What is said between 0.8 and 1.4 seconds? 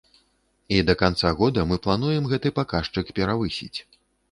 да канца